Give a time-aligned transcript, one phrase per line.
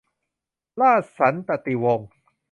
[0.81, 2.09] ราชสันตติวงศ์